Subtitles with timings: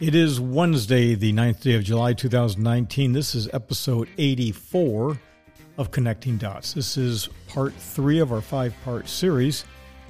[0.00, 3.12] It is Wednesday, the 9th day of July 2019.
[3.12, 5.20] This is episode 84
[5.76, 6.72] of Connecting Dots.
[6.72, 9.66] This is part three of our five part series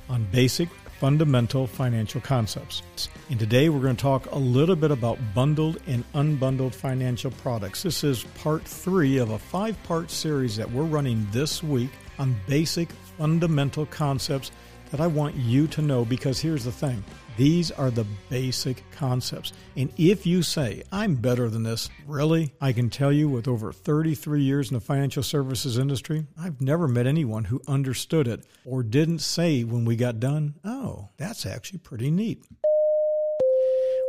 [0.09, 0.69] on basic
[1.01, 2.83] fundamental financial concepts.
[3.31, 7.83] And today we're going to talk a little bit about bundled and unbundled financial products.
[7.83, 11.91] This is part three of a five part series that we're running this week
[12.21, 14.53] on basic fundamental concepts
[14.91, 17.03] that I want you to know because here's the thing
[17.37, 19.53] these are the basic concepts.
[19.77, 23.73] And if you say, I'm better than this, really, I can tell you with over
[23.73, 28.83] 33 years in the financial services industry, I've never met anyone who understood it or
[28.83, 32.45] didn't say when we got done, oh, that's actually pretty neat.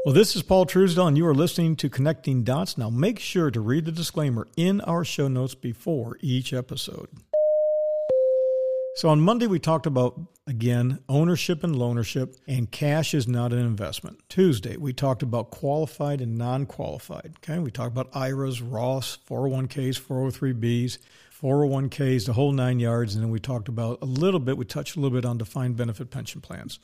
[0.04, 2.76] Well, this is Paul Truesdell, and you are listening to Connecting Dots.
[2.76, 7.08] Now, make sure to read the disclaimer in our show notes before each episode.
[8.96, 10.20] So on Monday, we talked about,
[10.52, 14.20] again, ownership and loanership, and cash is not an investment.
[14.28, 17.34] Tuesday, we talked about qualified and non qualified.
[17.38, 20.98] Okay, we talked about IRAs, Roths, 401ks, 403bs,
[21.42, 23.16] 401ks, the whole nine yards.
[23.16, 25.76] And then we talked about a little bit, we touched a little bit on defined
[25.76, 26.80] benefit pension plans.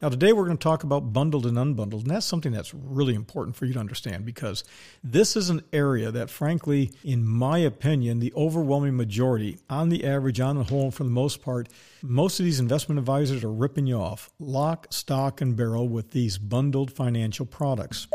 [0.00, 2.02] Now, today we're going to talk about bundled and unbundled.
[2.02, 4.64] And that's something that's really important for you to understand because
[5.02, 10.40] this is an area that, frankly, in my opinion, the overwhelming majority, on the average,
[10.40, 11.68] on the whole, for the most part,
[12.02, 16.36] most of these investment advisors are ripping you off lock, stock, and barrel with these
[16.36, 18.08] bundled financial products.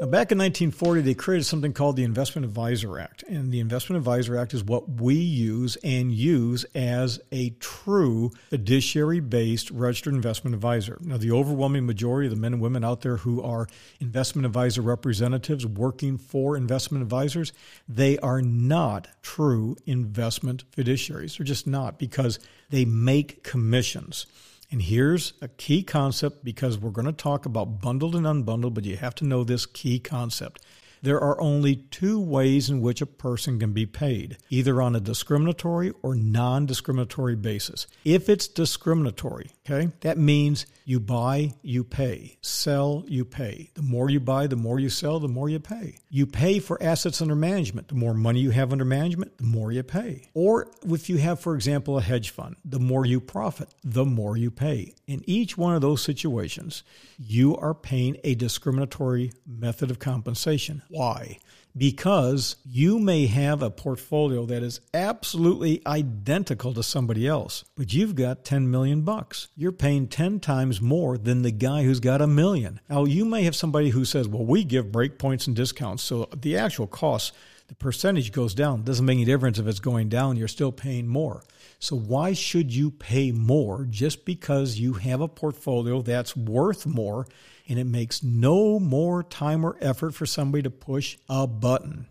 [0.00, 3.22] Now, back in 1940, they created something called the Investment Advisor Act.
[3.24, 9.20] And the Investment Advisor Act is what we use and use as a true fiduciary
[9.20, 10.96] based registered investment advisor.
[11.02, 13.68] Now, the overwhelming majority of the men and women out there who are
[14.00, 17.52] investment advisor representatives working for investment advisors,
[17.86, 21.36] they are not true investment fiduciaries.
[21.36, 22.38] They're just not because
[22.70, 24.24] they make commissions.
[24.70, 28.84] And here's a key concept because we're going to talk about bundled and unbundled, but
[28.84, 30.62] you have to know this key concept
[31.02, 35.00] there are only two ways in which a person can be paid either on a
[35.00, 37.86] discriminatory or non discriminatory basis.
[38.04, 43.70] If it's discriminatory, okay, that means you buy, you pay, sell, you pay.
[43.74, 45.98] The more you buy, the more you sell, the more you pay.
[46.08, 47.88] You pay for assets under management.
[47.88, 50.28] The more money you have under management, the more you pay.
[50.34, 54.36] Or if you have, for example, a hedge fund, the more you profit, the more
[54.36, 54.94] you pay.
[55.06, 56.82] In each one of those situations,
[57.18, 60.82] you are paying a discriminatory method of compensation.
[60.90, 61.38] Why?
[61.76, 68.16] Because you may have a portfolio that is absolutely identical to somebody else, but you've
[68.16, 69.48] got 10 million bucks.
[69.54, 72.80] You're paying 10 times more than the guy who's got a million.
[72.88, 76.56] Now, you may have somebody who says, well, we give breakpoints and discounts, so the
[76.56, 77.32] actual cost,
[77.70, 78.82] the percentage goes down.
[78.82, 81.44] Doesn't make any difference if it's going down, you're still paying more.
[81.78, 87.28] So, why should you pay more just because you have a portfolio that's worth more
[87.68, 92.08] and it makes no more time or effort for somebody to push a button?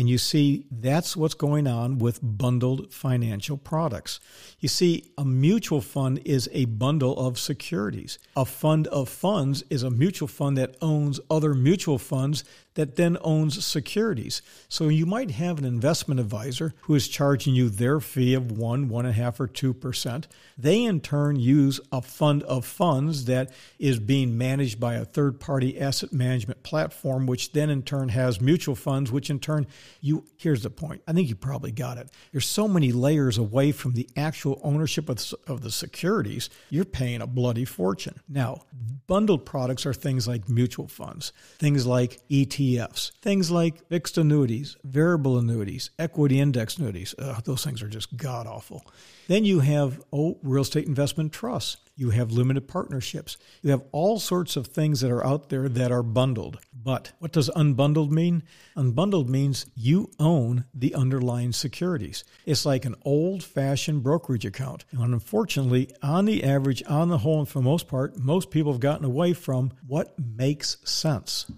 [0.00, 4.18] And you see, that's what's going on with bundled financial products.
[4.58, 8.18] You see, a mutual fund is a bundle of securities.
[8.34, 12.44] A fund of funds is a mutual fund that owns other mutual funds
[12.74, 14.42] that then owns securities.
[14.68, 18.88] So you might have an investment advisor who is charging you their fee of one,
[18.88, 20.28] one and a half, or two percent.
[20.56, 25.40] They in turn use a fund of funds that is being managed by a third
[25.40, 29.66] party asset management platform, which then in turn has mutual funds, which in turn
[30.00, 31.02] you here's the point.
[31.06, 32.10] I think you probably got it.
[32.32, 37.20] You're so many layers away from the actual ownership of, of the securities, you're paying
[37.22, 38.20] a bloody fortune.
[38.28, 38.62] Now,
[39.06, 45.38] bundled products are things like mutual funds, things like ETFs things like fixed annuities, variable
[45.38, 47.14] annuities, equity index annuities.
[47.18, 48.84] Ugh, those things are just god awful.
[49.28, 51.76] Then you have, oh, real estate investment trusts.
[52.00, 53.36] You have limited partnerships.
[53.60, 56.58] You have all sorts of things that are out there that are bundled.
[56.72, 58.42] But what does unbundled mean?
[58.74, 62.24] Unbundled means you own the underlying securities.
[62.46, 64.86] It's like an old fashioned brokerage account.
[64.92, 68.72] And unfortunately, on the average, on the whole, and for the most part, most people
[68.72, 71.52] have gotten away from what makes sense.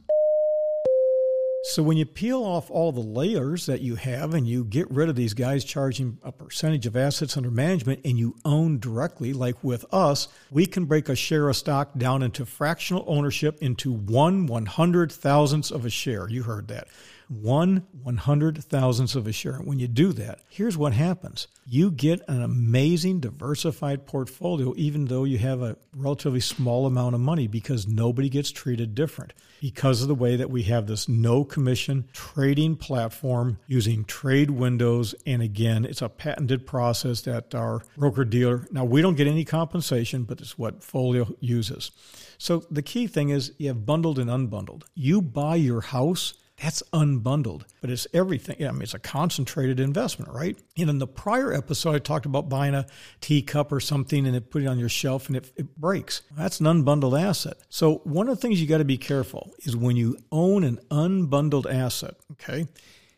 [1.65, 5.09] So when you peel off all the layers that you have and you get rid
[5.09, 9.63] of these guys charging a percentage of assets under management and you own directly, like
[9.63, 14.47] with us, we can break a share of stock down into fractional ownership into one
[14.47, 16.29] one hundred thousandths of a share.
[16.29, 16.89] You heard that.
[17.29, 17.87] one
[18.19, 19.59] hundred thousandths of a share.
[19.59, 25.23] When you do that, here's what happens you get an amazing diversified portfolio, even though
[25.23, 29.33] you have a relatively small amount of money, because nobody gets treated different.
[29.61, 35.15] Because of the way that we have this no commission trading platform using trade windows.
[35.27, 39.45] And again, it's a patented process that our broker dealer, now we don't get any
[39.45, 41.93] compensation, but it's what Folio uses.
[42.39, 44.83] So the key thing is you have bundled and unbundled.
[44.95, 48.57] You buy your house that's unbundled, but it's everything.
[48.65, 50.57] I mean, it's a concentrated investment, right?
[50.79, 52.87] And in the prior episode, I talked about buying a
[53.21, 56.23] teacup or something and it put it on your shelf and it, it breaks.
[56.37, 57.57] That's an unbundled asset.
[57.69, 60.79] So one of the things you got to be careful is when you own an
[60.91, 62.69] unbundled asset, okay,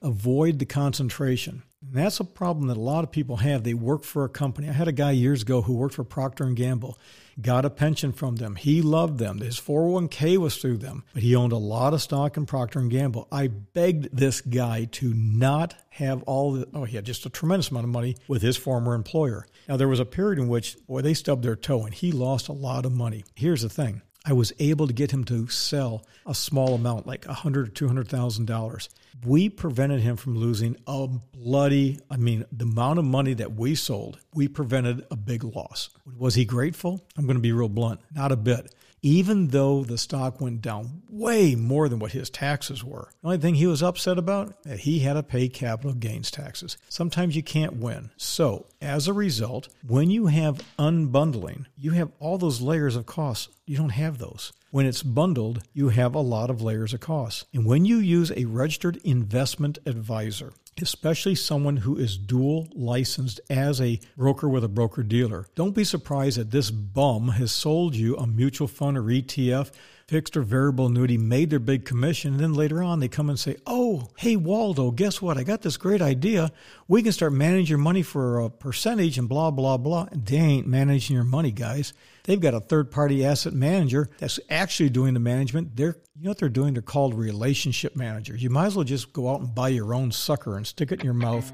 [0.00, 1.64] avoid the concentration.
[1.86, 3.62] And that's a problem that a lot of people have.
[3.62, 4.68] They work for a company.
[4.68, 6.98] I had a guy years ago who worked for Procter and Gamble
[7.40, 8.56] got a pension from them.
[8.56, 9.38] He loved them.
[9.38, 12.90] His 401k was through them, but he owned a lot of stock in Procter and
[12.90, 13.28] Gamble.
[13.30, 17.70] I begged this guy to not have all the oh he had just a tremendous
[17.70, 19.46] amount of money with his former employer.
[19.68, 22.48] Now there was a period in which boy they stubbed their toe and he lost
[22.48, 23.24] a lot of money.
[23.34, 24.02] Here's the thing.
[24.26, 27.70] I was able to get him to sell a small amount, like a hundred or
[27.70, 28.88] two hundred thousand dollars.
[29.24, 33.74] We prevented him from losing a bloody, I mean, the amount of money that we
[33.74, 35.90] sold, we prevented a big loss.
[36.18, 37.04] Was he grateful?
[37.16, 38.00] I'm going to be real blunt.
[38.14, 38.74] Not a bit
[39.04, 43.10] even though the stock went down way more than what his taxes were.
[43.20, 46.78] The only thing he was upset about, that he had to pay capital gains taxes.
[46.88, 48.10] Sometimes you can't win.
[48.16, 53.50] So, as a result, when you have unbundling, you have all those layers of costs.
[53.66, 54.54] You don't have those.
[54.70, 57.44] When it's bundled, you have a lot of layers of costs.
[57.52, 63.80] And when you use a registered investment advisor, especially someone who is dual licensed as
[63.80, 65.46] a broker with a broker dealer.
[65.54, 69.70] Don't be surprised that this bum has sold you a mutual fund or ETF
[70.06, 72.32] fixed or variable annuity made their big commission.
[72.32, 75.38] And then later on, they come and say, Oh, hey, Waldo, guess what?
[75.38, 76.52] I got this great idea.
[76.88, 80.08] We can start managing your money for a percentage and blah, blah, blah.
[80.12, 81.92] They ain't managing your money, guys.
[82.24, 85.76] They've got a third party asset manager that's actually doing the management.
[85.76, 86.74] They're, you know what they're doing?
[86.74, 88.42] They're called relationship managers.
[88.42, 91.00] You might as well just go out and buy your own sucker and stick it
[91.00, 91.52] in your mouth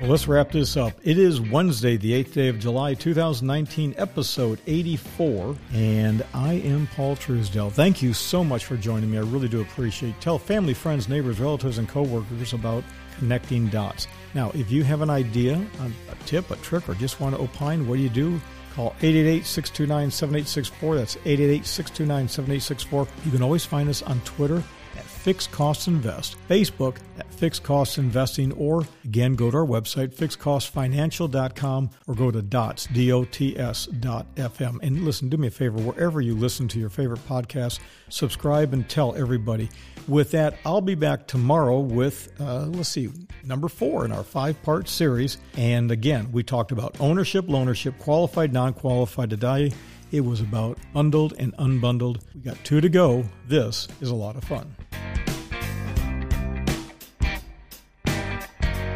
[0.00, 0.94] Well, let's wrap this up.
[1.02, 7.16] It is Wednesday, the 8th day of July, 2019, episode 84, and I am Paul
[7.16, 7.70] Truesdell.
[7.70, 9.18] Thank you so much for joining me.
[9.18, 10.20] I really do appreciate it.
[10.22, 12.82] Tell family, friends, neighbors, relatives, and coworkers about
[13.18, 14.08] connecting dots.
[14.32, 17.86] Now, if you have an idea, a tip, a trick, or just want to opine,
[17.86, 18.40] what do you do?
[18.74, 20.96] Call 888-629-7864.
[20.96, 23.06] That's 888-629-7864.
[23.26, 24.64] You can always find us on Twitter
[24.96, 30.14] at Fixed Cost Invest, Facebook at Fixed Cost Investing, or again, go to our website,
[30.14, 34.78] fixedcostfinancial.com, or go to dots, D-O-T-S dot FM.
[34.82, 37.78] And listen, do me a favor, wherever you listen to your favorite podcast,
[38.10, 39.70] subscribe and tell everybody.
[40.06, 43.08] With that, I'll be back tomorrow with, uh, let's see,
[43.42, 45.38] number four in our five part series.
[45.56, 49.72] And again, we talked about ownership, loanership, qualified, non qualified today.
[50.12, 52.20] It was about bundled and unbundled.
[52.34, 53.24] We got two to go.
[53.48, 54.76] This is a lot of fun.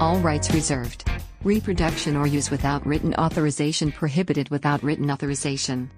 [0.05, 1.09] All rights reserved.
[1.45, 5.91] Reproduction or use without written authorization prohibited without written authorization.